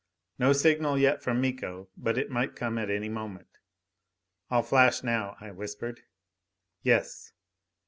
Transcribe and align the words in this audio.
No 0.39 0.51
signal 0.51 0.97
yet 0.97 1.21
from 1.21 1.39
Miko. 1.39 1.87
But 1.95 2.17
it 2.17 2.31
might 2.31 2.55
come 2.55 2.79
at 2.79 2.89
any 2.89 3.07
moment. 3.07 3.59
"I'll 4.49 4.63
flash 4.63 5.03
now," 5.03 5.37
I 5.39 5.51
whispered. 5.51 6.01
"Yes." 6.81 7.33